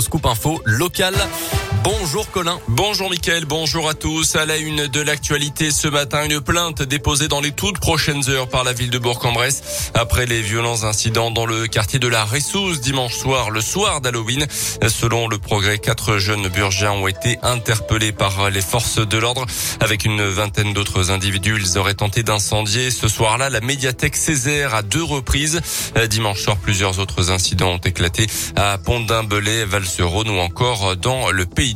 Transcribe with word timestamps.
Scoop 0.00 0.24
Info 0.24 0.58
local. 0.64 1.12
Bonjour 1.84 2.30
Colin. 2.30 2.60
Bonjour 2.68 3.10
Mickaël, 3.10 3.44
bonjour 3.44 3.88
à 3.88 3.94
tous. 3.94 4.36
À 4.36 4.46
la 4.46 4.56
une 4.56 4.86
de 4.86 5.00
l'actualité 5.00 5.72
ce 5.72 5.88
matin, 5.88 6.24
une 6.24 6.40
plainte 6.40 6.80
déposée 6.82 7.26
dans 7.26 7.40
les 7.40 7.50
toutes 7.50 7.80
prochaines 7.80 8.28
heures 8.30 8.48
par 8.48 8.62
la 8.62 8.72
ville 8.72 8.90
de 8.90 8.98
Bourg-en-Bresse 8.98 9.90
après 9.94 10.26
les 10.26 10.42
violents 10.42 10.84
incidents 10.84 11.32
dans 11.32 11.44
le 11.44 11.66
quartier 11.66 11.98
de 11.98 12.06
la 12.06 12.24
Ressousse 12.24 12.80
dimanche 12.80 13.16
soir, 13.16 13.50
le 13.50 13.60
soir 13.60 14.00
d'Halloween. 14.00 14.46
Selon 14.86 15.26
le 15.26 15.38
progrès, 15.38 15.78
quatre 15.78 16.18
jeunes 16.18 16.46
burgiens 16.48 16.92
ont 16.92 17.08
été 17.08 17.38
interpellés 17.42 18.12
par 18.12 18.48
les 18.50 18.62
forces 18.62 18.98
de 18.98 19.18
l'ordre. 19.18 19.44
Avec 19.80 20.04
une 20.04 20.22
vingtaine 20.22 20.74
d'autres 20.74 21.10
individus, 21.10 21.58
ils 21.58 21.78
auraient 21.78 21.94
tenté 21.94 22.22
d'incendier 22.22 22.92
ce 22.92 23.08
soir-là 23.08 23.50
la 23.50 23.60
médiathèque 23.60 24.14
Césaire 24.14 24.74
à 24.74 24.82
deux 24.82 25.02
reprises. 25.02 25.60
Dimanche 26.08 26.42
soir, 26.42 26.58
plusieurs 26.58 27.00
autres 27.00 27.32
incidents 27.32 27.70
ont 27.70 27.78
éclaté 27.78 28.28
à 28.54 28.78
Pont-d'Imbelay, 28.78 29.64
Val-sur-Rhône 29.64 30.30
ou 30.30 30.38
encore 30.38 30.96
dans 30.96 31.30
le 31.32 31.44
Pays 31.44 31.71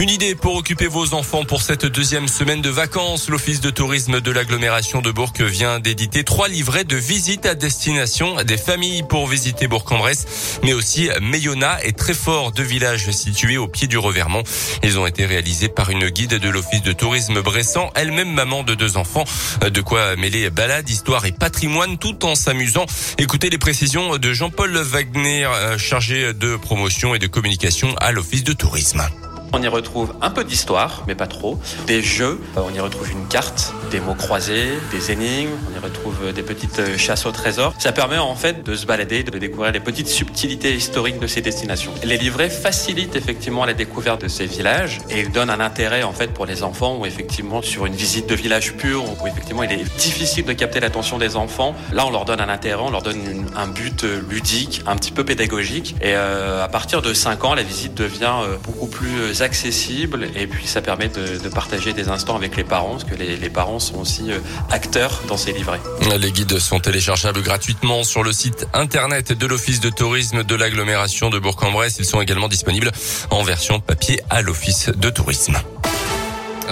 Une 0.00 0.10
idée 0.10 0.34
pour 0.34 0.56
occuper 0.56 0.86
vos 0.86 1.14
enfants 1.14 1.44
pour 1.44 1.62
cette 1.62 1.86
deuxième 1.86 2.28
semaine 2.28 2.62
de 2.62 2.70
vacances. 2.70 3.28
L'Office 3.28 3.60
de 3.60 3.70
tourisme 3.70 4.20
de 4.20 4.30
l'agglomération 4.30 5.00
de 5.00 5.10
Bourg 5.10 5.32
vient 5.38 5.80
d'éditer 5.80 6.24
trois 6.24 6.48
livrets 6.48 6.84
de 6.84 6.96
visite 6.96 7.46
à 7.46 7.54
destination 7.54 8.36
des 8.44 8.56
familles 8.56 9.02
pour 9.08 9.26
visiter 9.26 9.68
Bourg-en-Bresse, 9.68 10.58
mais 10.62 10.72
aussi 10.72 11.08
Mayonna 11.20 11.78
et 11.84 11.92
Tréfort, 11.92 12.52
deux 12.52 12.62
villages 12.62 13.10
situés 13.10 13.56
au 13.56 13.68
pied 13.68 13.86
du 13.86 13.98
Revermont. 13.98 14.42
Ils 14.82 14.98
ont 14.98 15.06
été 15.06 15.26
réalisés 15.26 15.68
par 15.68 15.90
une 15.90 16.08
guide 16.08 16.34
de 16.34 16.48
l'Office 16.48 16.82
de 16.82 16.92
tourisme 16.92 17.40
Bressan, 17.40 17.90
elle-même 17.94 18.32
maman 18.32 18.62
de 18.62 18.74
deux 18.74 18.96
enfants. 18.96 19.24
De 19.60 19.80
quoi 19.80 20.16
mêler 20.16 20.50
balade, 20.50 20.88
histoire 20.88 21.24
et 21.26 21.32
patrimoine 21.32 21.98
tout 21.98 22.24
en 22.24 22.34
s'amusant. 22.34 22.86
Écoutez 23.18 23.50
les 23.50 23.58
précisions 23.58 24.16
de 24.18 24.32
Jean-Paul 24.32 24.76
Wagner, 24.76 25.46
euh, 25.46 25.78
chargé 25.78 26.32
de 26.32 26.56
promotion 26.56 27.14
et 27.14 27.18
de 27.18 27.26
communication 27.26 27.94
à 27.98 28.12
l'Office 28.12 28.44
de 28.44 28.52
tourisme. 28.52 28.95
yapsınlar. 28.96 29.25
On 29.52 29.62
y 29.62 29.68
retrouve 29.68 30.14
un 30.20 30.30
peu 30.30 30.44
d'histoire, 30.44 31.04
mais 31.06 31.14
pas 31.14 31.26
trop, 31.26 31.58
des 31.86 32.02
jeux, 32.02 32.40
on 32.56 32.72
y 32.74 32.80
retrouve 32.80 33.10
une 33.10 33.26
carte, 33.28 33.72
des 33.90 34.00
mots 34.00 34.14
croisés, 34.14 34.72
des 34.90 35.12
énigmes, 35.12 35.50
on 35.70 35.76
y 35.76 35.82
retrouve 35.82 36.32
des 36.32 36.42
petites 36.42 36.78
euh, 36.78 36.98
chasses 36.98 37.26
au 37.26 37.32
trésor. 37.32 37.74
Ça 37.78 37.92
permet 37.92 38.18
en 38.18 38.34
fait 38.34 38.64
de 38.64 38.74
se 38.74 38.86
balader, 38.86 39.22
de 39.22 39.38
découvrir 39.38 39.72
les 39.72 39.80
petites 39.80 40.08
subtilités 40.08 40.74
historiques 40.74 41.18
de 41.18 41.26
ces 41.26 41.40
destinations. 41.40 41.92
Les 42.04 42.16
livrets 42.16 42.50
facilitent 42.50 43.16
effectivement 43.16 43.64
la 43.64 43.74
découverte 43.74 44.22
de 44.22 44.28
ces 44.28 44.46
villages 44.46 45.00
et 45.10 45.24
donnent 45.24 45.50
un 45.50 45.60
intérêt 45.60 46.02
en 46.02 46.12
fait 46.12 46.32
pour 46.32 46.46
les 46.46 46.62
enfants 46.62 46.98
où 46.98 47.06
effectivement 47.06 47.62
sur 47.62 47.86
une 47.86 47.94
visite 47.94 48.28
de 48.28 48.34
village 48.34 48.74
pur 48.74 49.04
où 49.04 49.26
effectivement 49.26 49.62
il 49.62 49.72
est 49.72 49.96
difficile 49.98 50.44
de 50.44 50.52
capter 50.52 50.80
l'attention 50.80 51.18
des 51.18 51.36
enfants, 51.36 51.74
là 51.92 52.06
on 52.06 52.10
leur 52.10 52.24
donne 52.24 52.40
un 52.40 52.48
intérêt, 52.48 52.82
on 52.82 52.90
leur 52.90 53.02
donne 53.02 53.46
un 53.56 53.68
but 53.68 54.04
euh, 54.04 54.20
ludique, 54.28 54.82
un 54.86 54.96
petit 54.96 55.12
peu 55.12 55.24
pédagogique 55.24 55.94
et 56.00 56.14
euh, 56.14 56.64
à 56.64 56.68
partir 56.68 57.02
de 57.02 57.14
5 57.14 57.44
ans 57.44 57.54
la 57.54 57.62
visite 57.62 57.94
devient 57.94 58.34
beaucoup 58.64 58.86
plus 58.86 59.35
accessible 59.40 60.28
et 60.34 60.46
puis 60.46 60.66
ça 60.66 60.80
permet 60.80 61.08
de, 61.08 61.48
partager 61.48 61.92
des 61.92 62.08
instants 62.08 62.36
avec 62.36 62.56
les 62.56 62.64
parents 62.64 62.92
parce 62.92 63.04
que 63.04 63.14
les, 63.14 63.36
les 63.36 63.50
parents 63.50 63.78
sont 63.78 63.98
aussi 63.98 64.30
euh, 64.30 64.38
acteurs 64.70 65.22
dans 65.28 65.36
ces 65.36 65.52
livrets. 65.52 65.80
Les 66.18 66.32
guides 66.32 66.58
sont 66.58 66.80
téléchargeables 66.80 67.42
gratuitement 67.42 68.04
sur 68.04 68.22
le 68.22 68.32
site 68.32 68.66
internet 68.72 69.32
de 69.32 69.46
l'Office 69.46 69.80
de 69.80 69.90
tourisme 69.90 70.44
de 70.44 70.54
l'agglomération 70.54 71.30
de 71.30 71.38
Bourg-en-Bresse. 71.38 71.96
Ils 71.98 72.04
sont 72.04 72.20
également 72.20 72.48
disponibles 72.48 72.90
en 73.30 73.42
version 73.42 73.80
papier 73.80 74.20
à 74.30 74.42
l'Office 74.42 74.90
de 74.94 75.10
tourisme. 75.10 75.56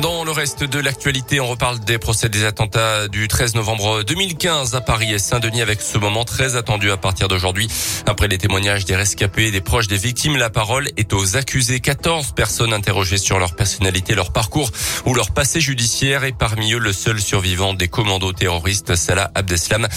Dans 0.00 0.24
le 0.24 0.30
reste 0.30 0.64
de 0.64 0.78
l'actualité, 0.78 1.38
on 1.38 1.46
reparle 1.46 1.78
des 1.80 1.98
procès 1.98 2.30
des 2.30 2.46
attentats 2.46 3.08
du 3.08 3.28
13 3.28 3.56
novembre 3.56 4.02
2015 4.02 4.74
à 4.74 4.80
Paris 4.80 5.12
et 5.12 5.18
Saint-Denis 5.18 5.60
avec 5.60 5.82
ce 5.82 5.98
moment 5.98 6.24
très 6.24 6.56
attendu 6.56 6.90
à 6.90 6.96
partir 6.96 7.28
d'aujourd'hui. 7.28 7.68
Après 8.06 8.26
les 8.26 8.38
témoignages 8.38 8.86
des 8.86 8.96
rescapés 8.96 9.48
et 9.48 9.50
des 9.50 9.60
proches 9.60 9.88
des 9.88 9.98
victimes, 9.98 10.38
la 10.38 10.48
parole 10.48 10.88
est 10.96 11.12
aux 11.12 11.36
accusés. 11.36 11.80
14 11.80 12.32
personnes 12.32 12.72
interrogées 12.72 13.18
sur 13.18 13.38
leur 13.38 13.54
personnalité, 13.54 14.14
leur 14.14 14.32
parcours 14.32 14.70
ou 15.04 15.14
leur 15.14 15.30
passé 15.32 15.60
judiciaire 15.60 16.24
et 16.24 16.32
parmi 16.32 16.72
eux 16.72 16.78
le 16.78 16.94
seul 16.94 17.20
survivant 17.20 17.74
des 17.74 17.88
commandos 17.88 18.32
terroristes, 18.32 18.94
Salah 18.94 19.30
Abdeslam. 19.34 19.88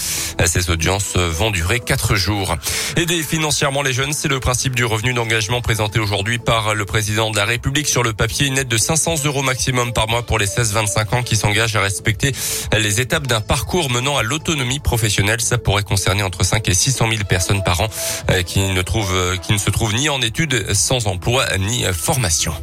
Ces 0.44 0.70
audiences 0.70 1.16
vont 1.16 1.50
durer 1.50 1.80
quatre 1.80 2.16
jours. 2.16 2.56
Aider 2.96 3.22
financièrement 3.22 3.82
les 3.82 3.94
jeunes, 3.94 4.12
c'est 4.12 4.28
le 4.28 4.40
principe 4.40 4.74
du 4.74 4.84
revenu 4.84 5.14
d'engagement 5.14 5.62
présenté 5.62 6.00
aujourd'hui 6.00 6.38
par 6.38 6.74
le 6.74 6.84
président 6.84 7.30
de 7.30 7.36
la 7.36 7.46
République 7.46 7.88
sur 7.88 8.02
le 8.02 8.12
papier, 8.12 8.46
une 8.46 8.58
aide 8.58 8.68
de 8.68 8.76
500 8.76 9.24
euros 9.24 9.42
maximum 9.42 9.85
par 9.92 10.08
mois 10.08 10.24
pour 10.24 10.38
les 10.38 10.46
16-25 10.46 11.14
ans 11.14 11.22
qui 11.22 11.36
s'engagent 11.36 11.76
à 11.76 11.80
respecter 11.80 12.32
les 12.76 13.00
étapes 13.00 13.26
d'un 13.26 13.40
parcours 13.40 13.90
menant 13.90 14.16
à 14.16 14.22
l'autonomie 14.22 14.80
professionnelle. 14.80 15.40
Ça 15.40 15.58
pourrait 15.58 15.82
concerner 15.82 16.22
entre 16.22 16.44
5 16.44 16.68
et 16.68 16.74
600 16.74 17.08
000 17.10 17.24
personnes 17.24 17.62
par 17.62 17.80
an 17.80 17.88
euh, 18.30 18.42
qui 18.42 18.60
ne 18.60 18.82
trouvent, 18.82 19.14
euh, 19.14 19.36
qui 19.36 19.52
ne 19.52 19.58
se 19.58 19.70
trouvent 19.70 19.94
ni 19.94 20.08
en 20.08 20.20
études, 20.20 20.72
sans 20.72 21.06
emploi, 21.06 21.46
ni 21.58 21.84
formation. 21.92 22.54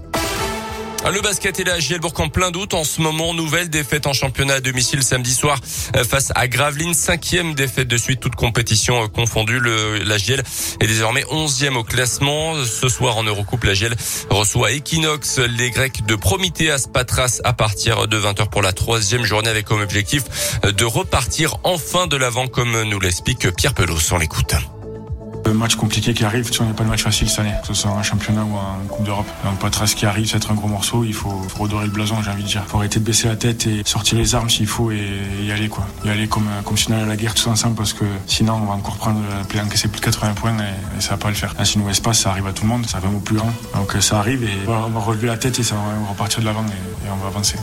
Ah, 1.06 1.12
le 1.12 1.20
basket 1.20 1.60
et 1.60 1.66
la 1.66 1.82
Gielbourg 1.82 2.14
en 2.20 2.30
plein 2.30 2.50
doute 2.50 2.74
en 2.74 2.86
ce 2.86 3.02
moment. 3.02 3.34
Nouvelle 3.34 3.70
défaite 3.70 4.08
en 4.08 4.14
championnat 4.14 4.54
à 4.54 4.60
domicile 4.62 5.04
samedi 5.04 5.34
soir 5.34 5.60
euh, 5.98 6.06
face 6.06 6.32
à 6.34 6.48
Gravelines. 6.48 6.94
Cinquième 6.94 7.56
défaite 7.56 7.90
de 7.90 7.98
suite, 7.98 8.22
toute 8.22 8.36
compétition 8.36 9.04
euh, 9.04 9.08
confondue. 9.08 9.60
La 9.60 10.18
Giel 10.18 10.42
est 10.80 10.88
désormais 10.88 11.26
onzième 11.30 11.76
au 11.76 11.84
classement. 11.84 12.54
Ce 12.64 12.88
soir 12.88 13.18
en 13.18 13.24
Eurocoupe, 13.24 13.66
la 13.66 13.74
Giel 13.74 13.94
reçoit 14.30 14.72
Equinox, 14.72 15.40
les 15.40 15.72
Grecs 15.72 16.06
de 16.06 16.16
Promitheas 16.16 16.88
Patras 16.94 17.42
à 17.44 17.52
partir 17.52 18.08
de 18.08 18.18
20h 18.18 18.50
pour 18.50 18.62
la 18.62 18.72
troisième 18.72 19.26
journée 19.26 19.50
avec 19.50 19.66
comme 19.66 19.82
objectif 19.82 20.24
euh, 20.64 20.72
de 20.72 20.86
repartir 20.86 21.58
enfin 21.64 22.08
de 22.08 22.16
l'avant 22.16 22.48
comme 22.48 22.82
nous 22.84 23.00
l'explique 23.02 23.54
Pierre 23.58 23.74
Pelot. 23.74 23.98
On 24.14 24.18
l'écoute. 24.20 24.56
Le 25.46 25.54
match 25.54 25.76
compliqué 25.76 26.14
qui 26.14 26.24
arrive, 26.24 26.50
il 26.52 26.66
n'y 26.66 26.72
a 26.72 26.74
pas 26.74 26.84
de 26.84 26.90
match 26.90 27.04
facile 27.04 27.30
cette 27.30 27.40
année, 27.40 27.54
que 27.62 27.68
ce 27.68 27.74
soit 27.74 27.92
un 27.92 28.04
championnat 28.04 28.44
ou 28.44 28.56
un 28.56 28.88
Coupe 28.88 29.06
d'Europe. 29.06 29.28
Donc 29.44 29.60
Patras 29.60 29.94
qui 29.96 30.06
arrive, 30.06 30.28
c'est 30.28 30.38
être 30.38 30.52
un 30.52 30.56
gros 30.56 30.68
morceau, 30.68 31.04
il 31.04 31.14
faut, 31.14 31.42
redorer 31.60 31.86
le 31.86 31.92
blason, 31.92 32.22
j'ai 32.24 32.32
envie 32.32 32.44
de 32.44 32.48
dire. 32.48 32.64
Il 32.66 32.70
faut 32.70 32.78
arrêter 32.78 33.00
de 33.00 33.06
baisser 33.06 33.28
la 33.28 33.36
tête 33.36 33.68
et 33.68 33.82
sortir 33.86 34.18
les 34.18 34.36
armes 34.36 34.50
s'il 34.50 34.68
faut 34.68 34.92
et 34.92 35.06
y 35.42 35.52
aller 35.52 35.68
quoi. 35.68 35.86
Y 36.06 36.10
aller 36.10 36.28
comme, 36.28 36.48
comme 36.64 36.78
si 36.78 36.90
on 36.90 36.94
allait 36.94 37.04
à 37.04 37.08
la 37.08 37.16
guerre 37.18 37.34
tous 37.34 37.48
ensemble 37.48 37.76
parce 37.76 37.94
que 37.94 38.06
sinon 38.26 38.54
on 38.54 38.66
va 38.66 38.74
encore 38.74 38.96
prendre 38.96 39.20
euh, 39.20 39.62
encaisser 39.64 39.90
plus 39.90 40.00
de 40.00 40.06
80 40.06 40.34
points 40.34 40.58
et, 40.58 40.98
et, 40.98 41.02
ça 41.02 41.12
va 41.12 41.18
pas 41.18 41.30
le 41.30 41.36
faire. 41.36 41.54
Là, 41.58 41.66
si 41.66 41.78
nous 41.78 41.90
espace, 41.90 42.20
ça 42.20 42.32
arrive 42.32 42.48
à 42.48 42.54
tout 42.54 42.64
le 42.64 42.70
monde, 42.70 42.86
ça 42.86 43.00
va 43.00 43.10
au 43.10 43.20
plus 43.20 43.36
grand. 43.36 43.52
Donc 43.76 43.96
euh, 43.96 44.02
ça 44.02 44.20
arrive 44.20 44.44
et 44.44 44.68
on 44.68 44.90
va 44.90 45.00
relever 45.00 45.28
la 45.28 45.38
tête 45.38 45.60
et 45.60 45.64
ça 45.64 45.76
va 45.76 46.10
repartir 46.10 46.40
de 46.40 46.46
l'avant 46.46 46.66
et, 46.66 47.08
et 47.08 47.12
on 47.12 47.18
va 47.18 47.28
avancer. 47.28 47.58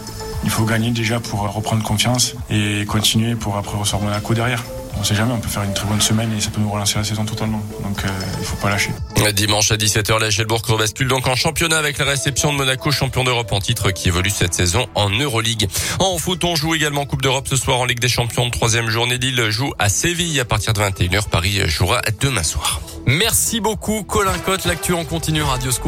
Il 0.44 0.50
faut 0.50 0.64
gagner 0.64 0.90
déjà 0.90 1.20
pour 1.20 1.40
reprendre 1.52 1.82
confiance 1.82 2.34
et 2.50 2.84
continuer 2.86 3.34
pour 3.34 3.56
après 3.56 3.76
recevoir 3.76 4.02
Monaco 4.02 4.34
derrière 4.34 4.62
on 4.98 5.04
sait 5.04 5.14
jamais, 5.14 5.32
on 5.32 5.40
peut 5.40 5.48
faire 5.48 5.62
une 5.62 5.74
très 5.74 5.86
bonne 5.86 6.00
semaine 6.00 6.32
et 6.36 6.40
ça 6.40 6.50
peut 6.50 6.60
nous 6.60 6.70
relancer 6.70 6.98
la 6.98 7.04
saison 7.04 7.24
totalement. 7.24 7.62
Donc 7.82 8.04
euh, 8.04 8.08
il 8.38 8.44
faut 8.44 8.56
pas 8.56 8.70
lâcher. 8.70 8.90
Dimanche 9.34 9.70
à 9.70 9.76
17h, 9.76 10.18
la 10.20 10.30
Gelbourg 10.30 10.62
rebascule 10.66 11.08
donc 11.08 11.26
en 11.26 11.36
championnat 11.36 11.78
avec 11.78 11.98
la 11.98 12.04
réception 12.04 12.52
de 12.52 12.58
Monaco, 12.58 12.90
champion 12.90 13.24
d'Europe 13.24 13.52
en 13.52 13.60
titre 13.60 13.90
qui 13.90 14.08
évolue 14.08 14.30
cette 14.30 14.54
saison 14.54 14.86
en 14.94 15.10
Euroleague. 15.10 15.68
En 15.98 16.18
foot, 16.18 16.42
on 16.44 16.56
joue 16.56 16.74
également 16.74 17.06
Coupe 17.06 17.22
d'Europe 17.22 17.46
ce 17.48 17.56
soir 17.56 17.78
en 17.78 17.84
Ligue 17.84 18.00
des 18.00 18.08
Champions 18.08 18.46
de 18.46 18.50
troisième 18.50 18.88
journée. 18.90 19.18
Lille 19.18 19.50
joue 19.50 19.72
à 19.78 19.88
Séville 19.88 20.40
à 20.40 20.44
partir 20.44 20.72
de 20.72 20.80
21h. 20.80 21.28
Paris 21.28 21.60
jouera 21.66 22.00
demain 22.20 22.42
soir. 22.42 22.80
Merci 23.06 23.60
beaucoup 23.60 24.02
Colin 24.02 24.38
Cotte. 24.38 24.64
L'actu 24.64 24.94
en 24.94 25.04
continu 25.04 25.42
Radio 25.42 25.70
Scoop. 25.70 25.78